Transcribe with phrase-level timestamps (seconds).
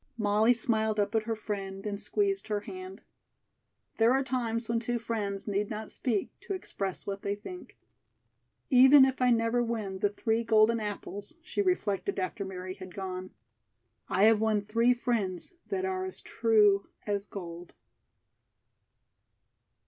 [0.17, 3.01] Molly smiled up at her friend and squeezed her hand.
[3.99, 7.77] There are times when two friends need not speak to express what they think.
[8.71, 13.29] "Even if I never win the three golden apples," she reflected after Mary had gone,
[14.09, 17.75] "I have won three friends that are as true as gold."